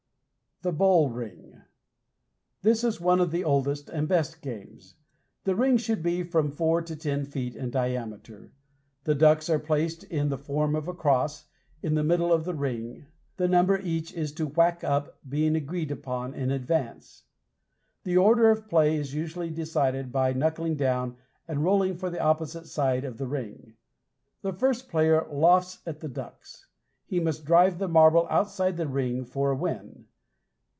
[0.63, 1.59] THE BULL RING
[2.61, 4.93] This is one of the oldest and best games.
[5.43, 8.53] The ring should be from four to ten feet in diameter.
[9.05, 11.47] The ducks are placed in the form of a cross,
[11.81, 15.89] in the middle of the ring, the number each is to "whack up" being agreed
[15.89, 17.23] upon in advance.
[18.03, 22.21] The order of play is usually decided on by knuckling down and rolling for the
[22.21, 23.77] opposite side of the ring.
[24.43, 26.67] The first player "lofts" at the ducks.
[27.07, 30.05] He must drive the marble outside the ring for a win.